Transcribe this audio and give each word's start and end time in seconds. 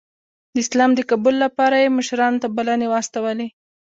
د 0.53 0.55
اسلام 0.63 0.91
د 0.95 1.01
قبول 1.11 1.35
لپاره 1.45 1.75
یې 1.83 1.95
مشرانو 1.97 2.41
ته 2.43 2.47
بلنې 2.57 2.87
واستولې. 2.89 3.47